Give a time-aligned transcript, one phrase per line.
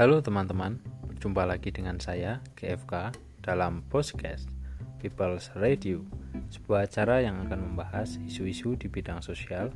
[0.00, 0.80] Halo teman-teman,
[1.12, 3.12] berjumpa lagi dengan saya GFK
[3.44, 4.48] dalam podcast
[4.96, 6.00] People's Radio,
[6.48, 9.68] sebuah acara yang akan membahas isu-isu di bidang sosial,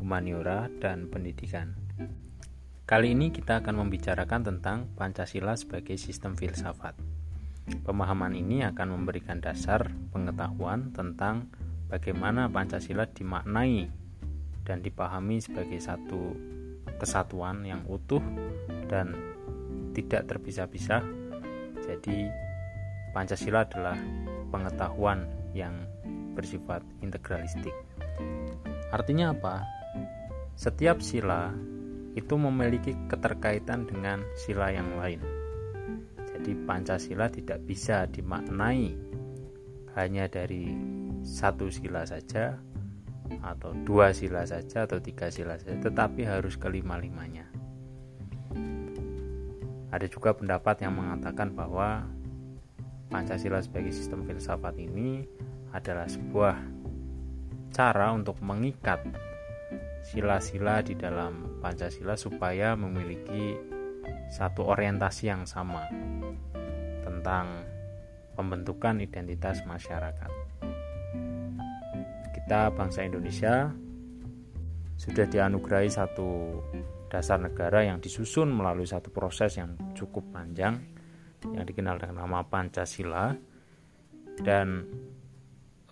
[0.00, 1.76] humaniora, dan pendidikan.
[2.88, 6.96] Kali ini kita akan membicarakan tentang Pancasila sebagai sistem filsafat.
[7.84, 11.52] Pemahaman ini akan memberikan dasar pengetahuan tentang
[11.92, 13.92] bagaimana Pancasila dimaknai
[14.64, 16.32] dan dipahami sebagai satu
[16.96, 18.24] kesatuan yang utuh
[18.88, 19.35] dan
[19.96, 21.00] tidak terpisah-pisah.
[21.80, 22.28] Jadi
[23.16, 23.96] Pancasila adalah
[24.52, 25.24] pengetahuan
[25.56, 25.88] yang
[26.36, 27.72] bersifat integralistik.
[28.92, 29.64] Artinya apa?
[30.52, 31.48] Setiap sila
[32.12, 35.24] itu memiliki keterkaitan dengan sila yang lain.
[36.28, 38.92] Jadi Pancasila tidak bisa dimaknai
[39.96, 40.76] hanya dari
[41.24, 42.60] satu sila saja
[43.42, 47.55] atau dua sila saja atau tiga sila saja tetapi harus kelima-limanya
[49.90, 52.06] ada juga pendapat yang mengatakan bahwa
[53.06, 55.22] Pancasila sebagai sistem filsafat ini
[55.70, 56.58] adalah sebuah
[57.70, 58.98] cara untuk mengikat
[60.02, 63.54] sila-sila di dalam Pancasila supaya memiliki
[64.30, 65.86] satu orientasi yang sama
[67.06, 67.66] tentang
[68.34, 70.30] pembentukan identitas masyarakat.
[72.34, 73.70] Kita bangsa Indonesia
[74.96, 76.62] sudah dianugerahi satu
[77.06, 80.82] dasar negara yang disusun melalui satu proses yang cukup panjang
[81.46, 83.30] yang dikenal dengan nama Pancasila
[84.42, 84.82] dan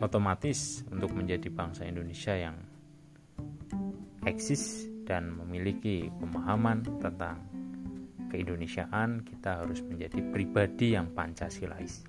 [0.02, 2.58] otomatis untuk menjadi bangsa Indonesia yang
[4.26, 7.38] eksis dan memiliki pemahaman tentang
[8.32, 12.02] keindonesiaan kita harus menjadi pribadi yang Pancasilais.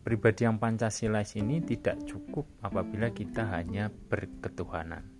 [0.00, 5.17] Pribadi yang Pancasilais ini tidak cukup apabila kita hanya berketuhanan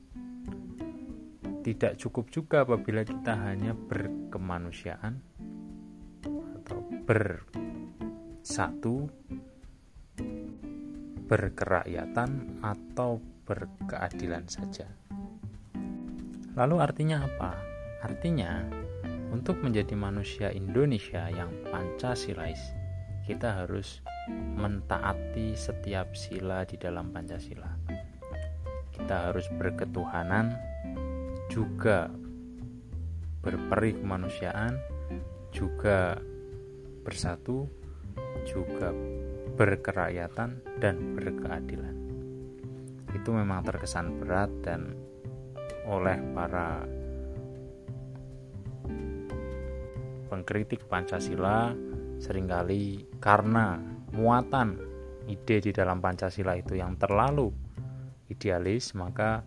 [1.69, 5.21] tidak cukup juga apabila kita hanya berkemanusiaan
[6.25, 9.05] atau bersatu
[11.29, 14.89] berkerakyatan atau berkeadilan saja.
[16.57, 17.53] Lalu artinya apa?
[18.01, 18.65] Artinya
[19.29, 22.73] untuk menjadi manusia Indonesia yang Pancasilais,
[23.29, 24.01] kita harus
[24.33, 27.77] mentaati setiap sila di dalam Pancasila.
[28.89, 30.68] Kita harus berketuhanan
[31.49, 32.13] juga
[33.41, 34.77] berperi kemanusiaan,
[35.51, 36.21] juga
[37.03, 37.65] bersatu,
[38.45, 38.93] juga
[39.57, 41.97] berkerakyatan dan berkeadilan.
[43.17, 44.93] Itu memang terkesan berat dan
[45.89, 46.85] oleh para
[50.29, 51.73] pengkritik Pancasila
[52.21, 53.81] sering kali karena
[54.13, 54.77] muatan
[55.25, 57.49] ide di dalam Pancasila itu yang terlalu
[58.29, 59.41] idealis maka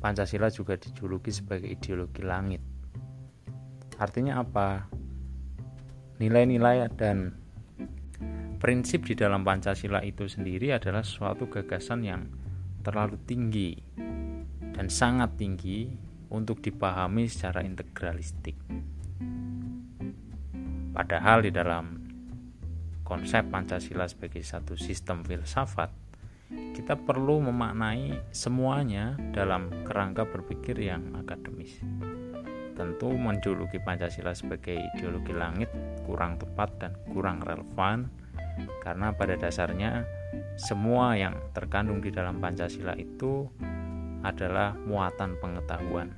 [0.00, 2.64] Pancasila juga dijuluki sebagai ideologi langit.
[4.00, 4.88] Artinya apa?
[6.16, 7.36] Nilai-nilai dan
[8.56, 12.24] prinsip di dalam Pancasila itu sendiri adalah suatu gagasan yang
[12.80, 13.76] terlalu tinggi
[14.72, 15.92] dan sangat tinggi
[16.32, 18.56] untuk dipahami secara integralistik.
[20.96, 21.84] Padahal di dalam
[23.04, 26.09] konsep Pancasila sebagai satu sistem filsafat
[26.50, 31.78] kita perlu memaknai semuanya dalam kerangka berpikir yang akademis.
[32.74, 35.70] Tentu menjuluki Pancasila sebagai ideologi langit
[36.08, 38.10] kurang tepat dan kurang relevan
[38.82, 40.02] karena pada dasarnya
[40.58, 43.46] semua yang terkandung di dalam Pancasila itu
[44.26, 46.12] adalah muatan pengetahuan.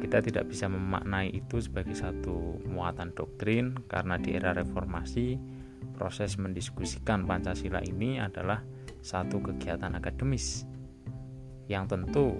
[0.00, 5.36] Kita tidak bisa memaknai itu sebagai satu muatan doktrin karena di era reformasi
[6.00, 8.64] proses mendiskusikan Pancasila ini adalah
[9.00, 10.68] satu kegiatan akademis
[11.68, 12.36] yang tentu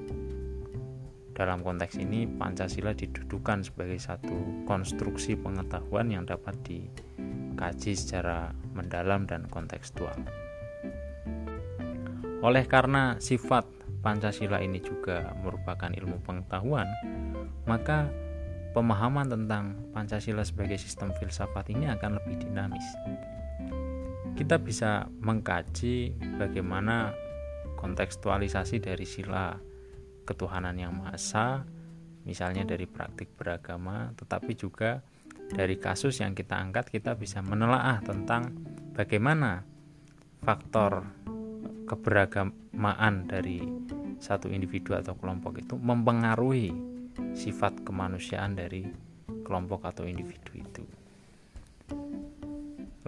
[1.32, 9.48] dalam konteks ini Pancasila didudukan sebagai satu konstruksi pengetahuan yang dapat dikaji secara mendalam dan
[9.48, 10.12] kontekstual.
[12.44, 13.64] Oleh karena sifat
[14.00, 16.88] Pancasila ini juga merupakan ilmu pengetahuan,
[17.64, 18.08] maka
[18.76, 22.84] pemahaman tentang Pancasila sebagai sistem filsafat ini akan lebih dinamis
[24.36, 27.14] kita bisa mengkaji bagaimana
[27.78, 29.56] kontekstualisasi dari sila
[30.28, 31.48] ketuhanan yang maha esa
[32.28, 35.00] misalnya dari praktik beragama tetapi juga
[35.50, 38.54] dari kasus yang kita angkat kita bisa menelaah tentang
[38.94, 39.64] bagaimana
[40.44, 41.08] faktor
[41.90, 43.58] keberagamaan dari
[44.20, 46.70] satu individu atau kelompok itu mempengaruhi
[47.34, 48.86] sifat kemanusiaan dari
[49.42, 50.99] kelompok atau individu itu.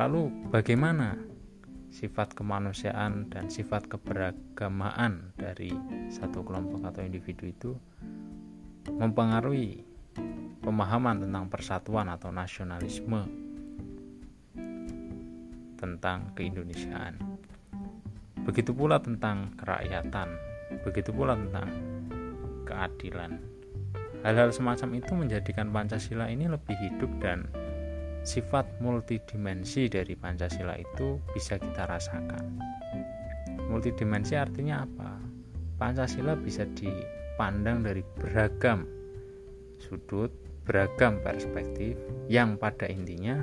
[0.03, 1.15] Lalu bagaimana
[1.95, 5.71] sifat kemanusiaan dan sifat keberagamaan dari
[6.11, 7.71] satu kelompok atau individu itu
[8.91, 9.87] mempengaruhi
[10.59, 13.31] pemahaman tentang persatuan atau nasionalisme
[15.79, 17.23] tentang keindonesiaan.
[18.43, 20.35] Begitu pula tentang kerakyatan,
[20.83, 21.71] begitu pula tentang
[22.67, 23.39] keadilan.
[24.27, 27.47] Hal-hal semacam itu menjadikan Pancasila ini lebih hidup dan
[28.23, 32.63] sifat multidimensi dari Pancasila itu bisa kita rasakan.
[33.67, 35.19] Multidimensi artinya apa?
[35.79, 38.87] Pancasila bisa dipandang dari beragam
[39.83, 40.31] sudut,
[40.63, 41.99] beragam perspektif
[42.31, 43.43] yang pada intinya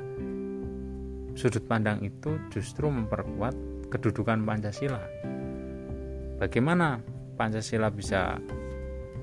[1.36, 3.56] sudut pandang itu justru memperkuat
[3.92, 5.04] kedudukan Pancasila.
[6.40, 7.04] Bagaimana
[7.36, 8.40] Pancasila bisa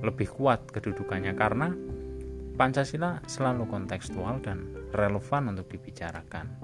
[0.05, 1.73] lebih kuat kedudukannya karena
[2.57, 4.65] Pancasila selalu kontekstual dan
[4.97, 6.57] relevan untuk dibicarakan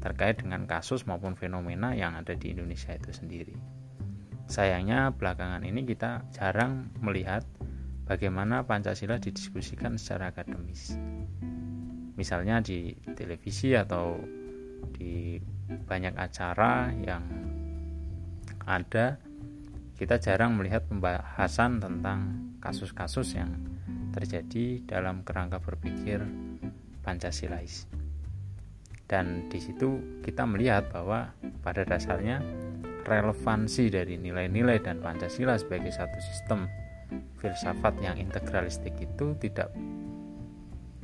[0.00, 3.52] terkait dengan kasus maupun fenomena yang ada di Indonesia itu sendiri.
[4.48, 7.44] Sayangnya belakangan ini kita jarang melihat
[8.08, 10.96] bagaimana Pancasila didiskusikan secara akademis.
[12.18, 14.18] Misalnya di televisi atau
[14.90, 15.38] di
[15.70, 17.22] banyak acara yang
[18.66, 19.20] ada
[20.00, 23.52] kita jarang melihat pembahasan tentang kasus-kasus yang
[24.10, 26.24] terjadi dalam kerangka berpikir
[27.10, 27.90] Pancasilais.
[29.10, 31.34] Dan di situ kita melihat bahwa
[31.66, 32.38] pada dasarnya
[33.02, 36.70] relevansi dari nilai-nilai dan Pancasila sebagai satu sistem
[37.42, 39.74] filsafat yang integralistik itu tidak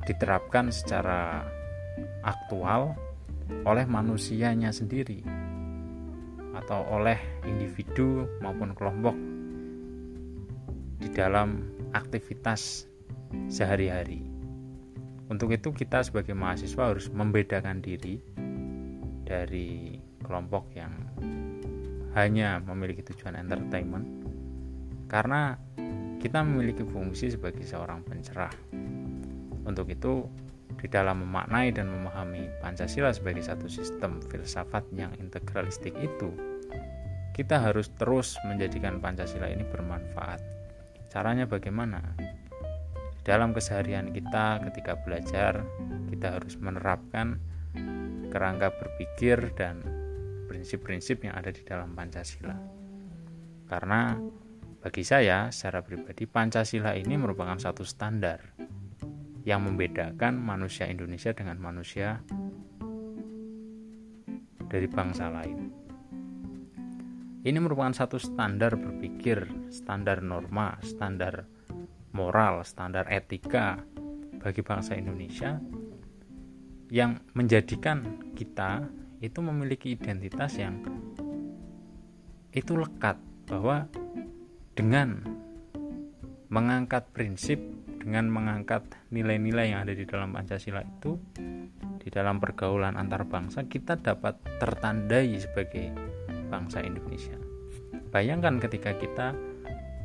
[0.06, 1.42] diterapkan secara
[2.22, 2.94] aktual
[3.66, 5.26] oleh manusianya sendiri
[6.54, 9.18] atau oleh individu maupun kelompok
[11.02, 12.86] di dalam aktivitas
[13.50, 14.35] sehari-hari.
[15.26, 18.22] Untuk itu kita sebagai mahasiswa harus membedakan diri
[19.26, 20.94] dari kelompok yang
[22.14, 24.06] hanya memiliki tujuan entertainment
[25.10, 25.58] karena
[26.22, 28.50] kita memiliki fungsi sebagai seorang pencerah.
[29.66, 30.26] Untuk itu
[30.78, 36.30] di dalam memaknai dan memahami Pancasila sebagai satu sistem filsafat yang integralistik itu,
[37.34, 40.40] kita harus terus menjadikan Pancasila ini bermanfaat.
[41.10, 42.02] Caranya bagaimana?
[43.26, 45.66] Dalam keseharian kita ketika belajar,
[46.14, 47.42] kita harus menerapkan
[48.30, 49.82] kerangka berpikir dan
[50.46, 52.54] prinsip-prinsip yang ada di dalam Pancasila.
[53.66, 54.14] Karena
[54.78, 58.54] bagi saya secara pribadi Pancasila ini merupakan satu standar
[59.42, 62.22] yang membedakan manusia Indonesia dengan manusia
[64.70, 65.74] dari bangsa lain.
[67.42, 71.55] Ini merupakan satu standar berpikir, standar norma, standar
[72.16, 73.76] moral, standar etika
[74.40, 75.60] bagi bangsa Indonesia
[76.88, 78.88] yang menjadikan kita
[79.20, 80.80] itu memiliki identitas yang
[82.56, 83.84] itu lekat bahwa
[84.72, 85.20] dengan
[86.48, 87.60] mengangkat prinsip
[88.00, 91.18] dengan mengangkat nilai-nilai yang ada di dalam Pancasila itu
[91.98, 95.90] di dalam pergaulan antar bangsa kita dapat tertandai sebagai
[96.46, 97.34] bangsa Indonesia.
[98.14, 99.34] Bayangkan ketika kita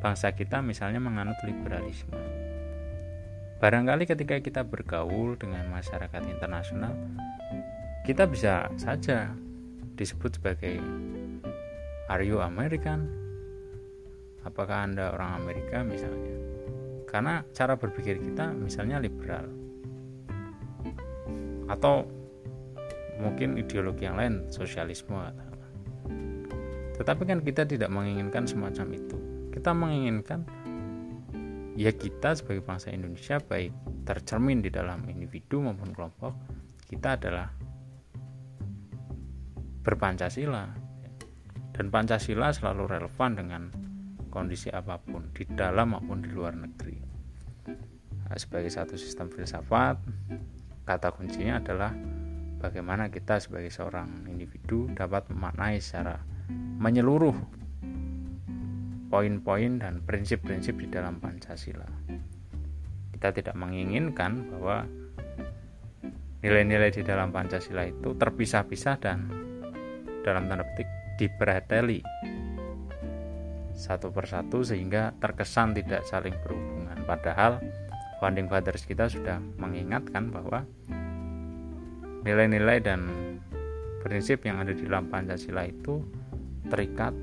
[0.02, 2.18] bangsa kita misalnya menganut liberalisme.
[3.62, 6.98] Barangkali ketika kita bergaul dengan masyarakat internasional,
[8.02, 9.30] kita bisa saja
[9.94, 10.82] disebut sebagai
[12.10, 13.06] Are you American?
[14.42, 16.52] Apakah Anda orang Amerika misalnya?
[17.12, 19.44] karena cara berpikir kita misalnya liberal
[21.68, 22.08] atau
[23.20, 25.20] mungkin ideologi yang lain sosialisme
[26.96, 29.18] tetapi kan kita tidak menginginkan semacam itu
[29.52, 30.48] kita menginginkan
[31.76, 33.72] ya kita sebagai bangsa Indonesia baik
[34.08, 36.32] tercermin di dalam individu maupun kelompok
[36.88, 37.48] kita adalah
[39.84, 40.82] berpancasila
[41.72, 43.62] dan Pancasila selalu relevan dengan
[44.28, 46.96] kondisi apa pun di dalam maupun di luar negeri.
[48.28, 49.96] Nah, sebagai satu sistem filsafat,
[50.84, 51.92] kata kuncinya adalah
[52.60, 56.20] bagaimana kita sebagai seorang individu dapat memaknai secara
[56.52, 57.61] menyeluruh
[59.12, 61.84] poin-poin dan prinsip-prinsip di dalam Pancasila.
[63.12, 64.88] Kita tidak menginginkan bahwa
[66.40, 69.28] nilai-nilai di dalam Pancasila itu terpisah-pisah dan
[70.24, 70.88] dalam tanda petik
[71.20, 72.00] diberateli
[73.76, 77.60] satu persatu sehingga terkesan tidak saling berhubungan padahal
[78.18, 80.64] founding fathers kita sudah mengingatkan bahwa
[82.22, 83.06] nilai-nilai dan
[84.02, 86.02] prinsip yang ada di dalam Pancasila itu
[86.70, 87.14] terikat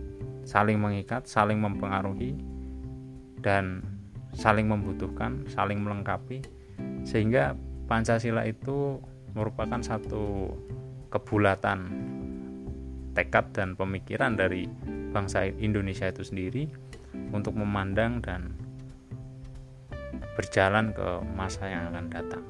[0.49, 2.33] saling mengikat saling mempengaruhi
[3.45, 3.85] dan
[4.33, 6.41] saling membutuhkan saling melengkapi
[7.05, 7.53] sehingga
[7.85, 8.97] Pancasila itu
[9.37, 10.49] merupakan satu
[11.13, 11.89] kebulatan
[13.13, 14.69] tekad dan pemikiran dari
[15.09, 16.69] bangsa Indonesia itu sendiri
[17.33, 18.53] untuk memandang dan
[20.37, 22.45] berjalan ke masa yang akan datang.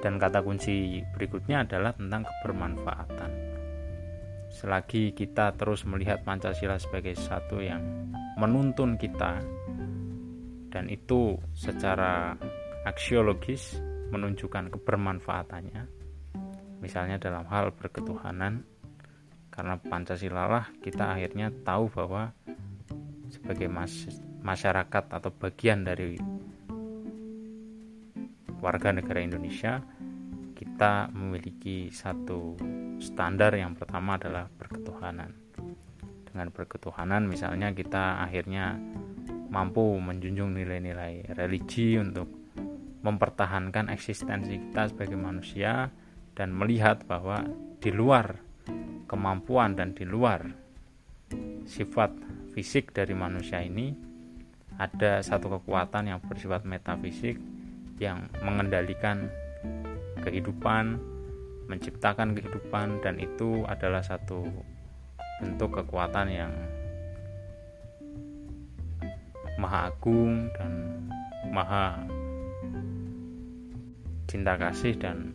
[0.00, 3.45] Dan kata kunci berikutnya adalah tentang kebermanfaatan.
[4.56, 7.84] Selagi kita terus melihat Pancasila sebagai sesuatu yang
[8.40, 9.44] menuntun kita
[10.72, 12.36] dan itu secara
[12.84, 13.80] aksiologis
[14.12, 15.88] menunjukkan kebermanfaatannya
[16.84, 18.60] misalnya dalam hal berketuhanan
[19.48, 22.36] karena Pancasila lah kita akhirnya tahu bahwa
[23.32, 24.04] sebagai mas
[24.44, 26.20] masyarakat atau bagian dari
[28.60, 29.80] warga negara Indonesia
[30.76, 32.52] kita memiliki satu
[33.00, 33.56] standar.
[33.56, 35.32] Yang pertama adalah berketuhanan.
[36.28, 38.76] Dengan berketuhanan misalnya kita akhirnya
[39.48, 42.28] mampu menjunjung nilai-nilai religi untuk
[43.00, 45.88] mempertahankan eksistensi kita sebagai manusia
[46.36, 47.48] dan melihat bahwa
[47.80, 48.36] di luar
[49.08, 50.44] kemampuan dan di luar
[51.64, 52.12] sifat
[52.52, 53.96] fisik dari manusia ini
[54.76, 57.40] ada satu kekuatan yang bersifat metafisik
[57.96, 59.32] yang mengendalikan
[60.26, 60.98] kehidupan,
[61.70, 64.42] menciptakan kehidupan dan itu adalah satu
[65.38, 66.52] bentuk kekuatan yang
[69.56, 70.72] maha agung dan
[71.54, 71.96] maha
[74.26, 75.32] cinta kasih dan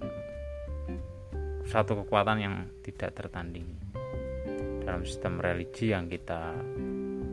[1.65, 3.79] satu kekuatan yang tidak tertandingi.
[4.83, 6.51] Dalam sistem religi yang kita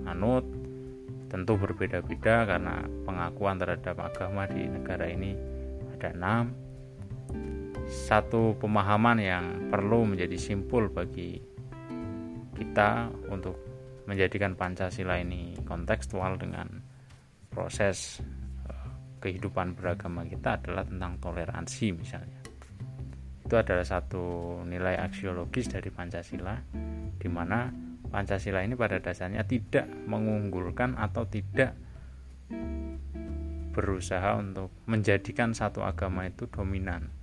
[0.07, 0.47] anut
[1.29, 5.37] tentu berbeda-beda karena pengakuan terhadap agama di negara ini
[5.93, 6.68] ada enam
[7.89, 11.41] satu pemahaman yang perlu menjadi simpul bagi
[12.53, 13.57] kita untuk
[14.05, 16.69] menjadikan Pancasila ini kontekstual dengan
[17.49, 18.21] proses
[18.69, 22.41] eh, kehidupan beragama kita adalah tentang toleransi misalnya.
[23.49, 26.57] Itu adalah satu nilai aksiologis dari Pancasila
[27.17, 27.73] di mana
[28.09, 31.88] Pancasila ini pada dasarnya tidak mengunggulkan atau tidak
[33.79, 37.15] berusaha untuk menjadikan satu agama itu dominan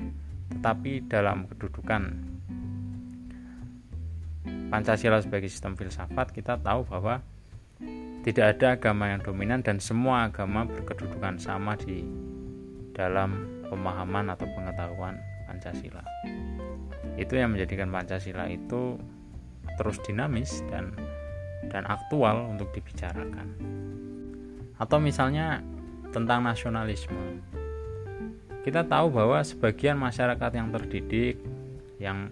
[0.56, 2.32] tetapi dalam kedudukan
[4.72, 7.20] Pancasila sebagai sistem filsafat kita tahu bahwa
[8.26, 12.02] tidak ada agama yang dominan dan semua agama berkedudukan sama di
[12.98, 16.02] dalam pemahaman atau pengetahuan Pancasila.
[17.22, 18.98] Itu yang menjadikan Pancasila itu
[19.78, 20.98] terus dinamis dan
[21.70, 23.54] dan aktual untuk dibicarakan.
[24.82, 25.62] Atau misalnya
[26.16, 27.44] tentang nasionalisme.
[28.64, 31.36] Kita tahu bahwa sebagian masyarakat yang terdidik
[32.00, 32.32] yang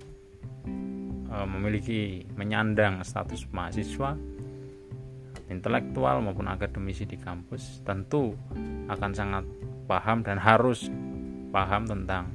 [1.28, 4.16] e, memiliki menyandang status mahasiswa
[5.52, 8.34] intelektual maupun akademisi di kampus tentu
[8.88, 9.46] akan sangat
[9.86, 10.88] paham dan harus
[11.52, 12.32] paham tentang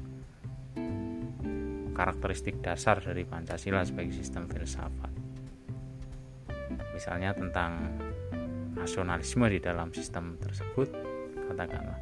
[1.96, 5.10] karakteristik dasar dari Pancasila sebagai sistem filsafat.
[6.94, 7.98] Misalnya tentang
[8.78, 11.07] nasionalisme di dalam sistem tersebut,
[11.48, 11.98] katakanlah.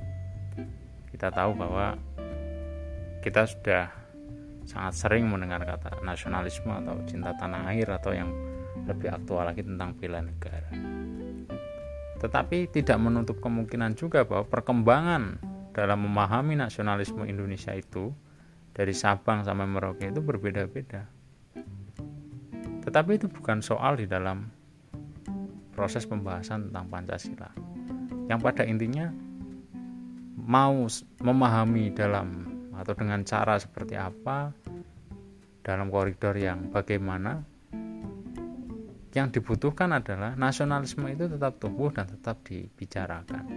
[1.09, 1.97] Kita tahu bahwa
[3.23, 3.89] kita sudah
[4.67, 8.31] sangat sering mendengar kata nasionalisme atau cinta tanah air atau yang
[8.87, 10.71] lebih aktual lagi tentang bela negara.
[12.19, 15.39] Tetapi tidak menutup kemungkinan juga bahwa perkembangan
[15.77, 18.11] dalam memahami nasionalisme Indonesia itu
[18.73, 21.09] dari Sabang sampai Merauke itu berbeda-beda.
[22.87, 24.49] Tetapi itu bukan soal di dalam
[25.77, 27.51] proses pembahasan tentang Pancasila.
[28.33, 29.13] Yang pada intinya
[30.47, 30.87] mau
[31.19, 32.29] memahami dalam
[32.79, 34.55] atau dengan cara seperti apa
[35.67, 37.43] dalam koridor yang bagaimana
[39.17, 43.49] yang dibutuhkan adalah nasionalisme itu tetap tumbuh dan tetap dibicarakan.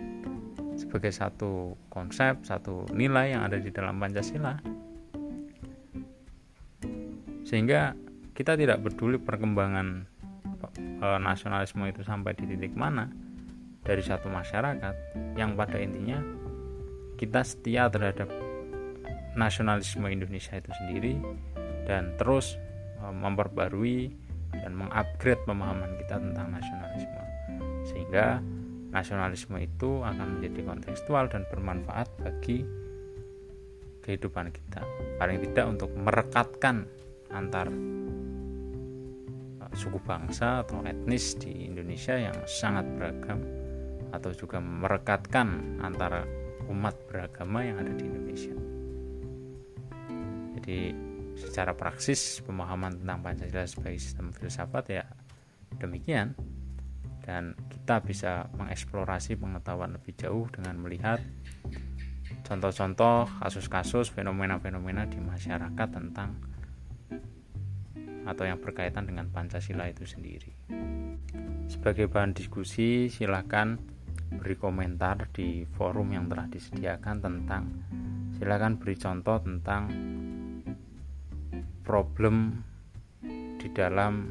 [0.79, 4.55] Sebagai satu konsep, satu nilai yang ada di dalam Pancasila.
[7.43, 7.91] Sehingga
[8.31, 10.07] kita tidak peduli perkembangan
[11.03, 13.11] e, nasionalisme itu sampai di titik mana
[13.83, 14.95] dari satu masyarakat
[15.35, 16.38] yang pada intinya
[17.19, 18.31] kita setia terhadap
[19.35, 21.19] nasionalisme Indonesia itu sendiri
[21.83, 22.55] dan terus
[23.03, 24.15] e, memperbarui
[24.55, 27.21] dan mengupgrade pemahaman kita tentang nasionalisme.
[27.91, 28.39] Sehingga
[28.89, 32.65] nasionalisme itu akan menjadi kontekstual dan bermanfaat bagi
[34.01, 34.81] kehidupan kita.
[35.21, 36.89] Paling tidak untuk merekatkan
[37.29, 37.69] antar
[39.61, 43.37] uh, suku bangsa atau etnis di Indonesia yang sangat beragam
[44.09, 46.25] atau juga merekatkan antara
[46.69, 48.55] umat beragama yang ada di Indonesia.
[50.59, 50.79] Jadi
[51.39, 55.03] secara praksis pemahaman tentang Pancasila sebagai sistem filsafat ya
[55.79, 56.35] demikian
[57.23, 61.23] dan kita bisa mengeksplorasi pengetahuan lebih jauh dengan melihat
[62.43, 66.35] contoh-contoh kasus-kasus fenomena-fenomena di masyarakat tentang
[68.27, 70.53] atau yang berkaitan dengan Pancasila itu sendiri.
[71.69, 73.77] Sebagai bahan diskusi, silakan
[74.29, 77.63] beri komentar di forum yang telah disediakan tentang
[78.37, 79.89] silakan beri contoh tentang
[81.81, 82.61] problem
[83.59, 84.29] di dalam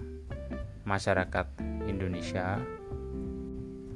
[0.86, 1.46] masyarakat
[1.90, 2.56] Indonesia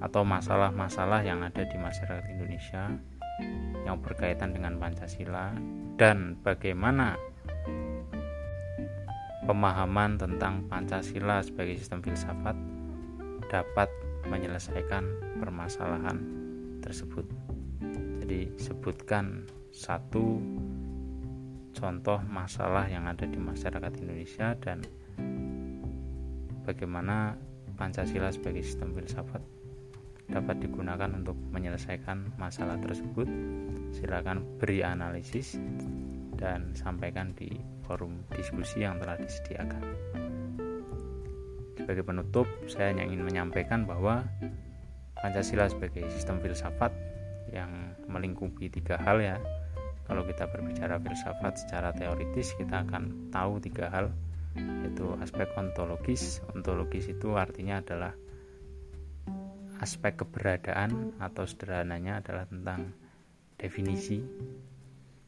[0.03, 2.91] atau masalah-masalah yang ada di masyarakat Indonesia
[3.87, 5.55] yang berkaitan dengan Pancasila
[5.95, 7.15] dan bagaimana
[9.47, 12.59] pemahaman tentang Pancasila sebagai sistem filsafat
[13.47, 13.89] dapat
[14.29, 15.05] menyelesaikan
[15.39, 16.19] permasalahan
[16.83, 17.27] tersebut.
[18.23, 20.39] Jadi sebutkan satu
[21.73, 24.85] contoh masalah yang ada di masyarakat Indonesia dan
[26.63, 27.35] bagaimana
[27.73, 29.43] Pancasila sebagai sistem filsafat
[30.31, 33.27] dapat digunakan untuk menyelesaikan masalah tersebut.
[33.93, 35.59] Silakan beri analisis
[36.39, 37.53] dan sampaikan di
[37.85, 39.83] forum diskusi yang telah disediakan.
[41.93, 44.25] Sebagai penutup, saya hanya ingin menyampaikan bahwa
[45.13, 46.89] Pancasila sebagai sistem filsafat
[47.53, 47.69] yang
[48.09, 49.37] melingkupi tiga hal ya.
[50.09, 54.09] Kalau kita berbicara filsafat secara teoritis, kita akan tahu tiga hal,
[54.57, 56.41] yaitu aspek ontologis.
[56.57, 58.17] Ontologis itu artinya adalah
[59.77, 62.97] aspek keberadaan atau sederhananya adalah tentang
[63.61, 64.25] definisi.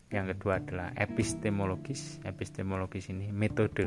[0.08, 2.24] Yang kedua adalah epistemologis.
[2.24, 3.84] Epistemologis ini metode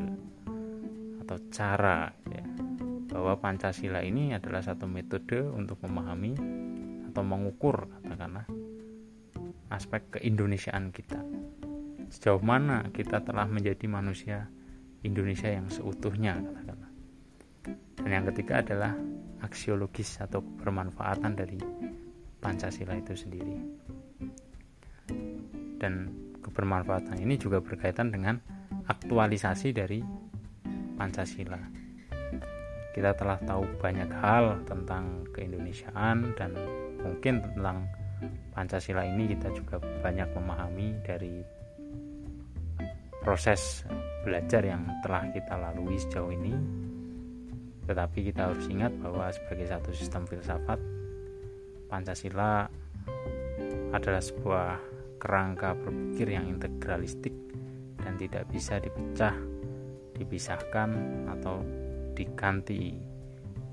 [1.27, 2.39] atau cara ya,
[3.17, 6.37] bahwa Pancasila ini adalah satu metode untuk memahami
[7.09, 8.45] atau mengukur katakanlah
[9.73, 11.17] aspek keindonesiaan kita.
[12.13, 14.45] Sejauh mana kita telah menjadi manusia
[15.01, 16.91] Indonesia yang seutuhnya katakanlah.
[17.97, 18.93] Dan yang ketiga adalah
[19.41, 21.57] aksiologis atau bermanfaatan dari
[22.37, 23.57] Pancasila itu sendiri.
[25.81, 25.93] Dan
[26.45, 28.37] kebermanfaatan ini juga berkaitan dengan
[28.85, 30.05] aktualisasi dari
[30.93, 31.86] Pancasila.
[32.97, 36.57] Kita telah tahu banyak hal tentang keindonesiaan dan
[36.97, 37.85] mungkin tentang
[38.57, 41.45] Pancasila ini kita juga banyak memahami dari
[43.21, 43.85] proses
[44.25, 46.57] belajar yang telah kita lalui sejauh ini.
[47.85, 50.81] Tetapi kita harus ingat bahwa sebagai satu sistem filsafat
[51.93, 52.65] Pancasila
[53.93, 54.81] adalah sebuah
[55.21, 57.37] kerangka berpikir yang integralistik
[58.01, 59.37] dan tidak bisa dipecah
[60.17, 60.89] dipisahkan
[61.37, 61.61] atau
[62.17, 62.97] diganti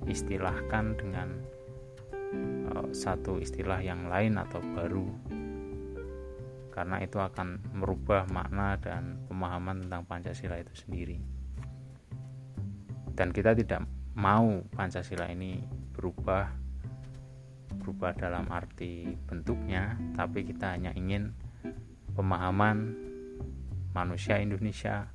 [0.04, 1.28] istilahkan dengan
[2.76, 5.09] uh, satu istilah yang lain atau baru.
[6.68, 11.16] Karena itu akan merubah makna dan pemahaman tentang Pancasila itu sendiri.
[13.14, 13.87] Dan kita tidak
[14.18, 15.62] mau Pancasila ini
[15.94, 16.50] berubah
[17.74, 21.35] berubah dalam arti bentuknya tapi kita hanya ingin
[22.14, 22.94] pemahaman
[23.92, 25.11] manusia Indonesia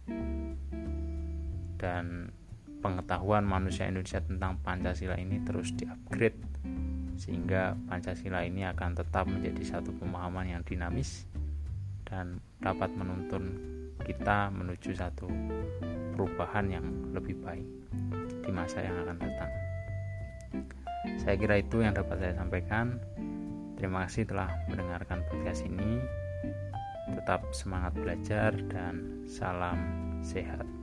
[1.80, 2.36] dan
[2.80, 6.39] pengetahuan manusia Indonesia tentang Pancasila ini terus diupgrade
[7.20, 11.28] sehingga Pancasila ini akan tetap menjadi satu pemahaman yang dinamis
[12.08, 13.60] dan dapat menuntun
[14.08, 15.28] kita menuju satu
[16.15, 17.68] perubahan yang lebih baik
[18.44, 19.52] di masa yang akan datang.
[21.20, 22.98] Saya kira itu yang dapat saya sampaikan.
[23.76, 26.04] Terima kasih telah mendengarkan podcast ini.
[27.15, 29.80] Tetap semangat belajar dan salam
[30.24, 30.79] sehat.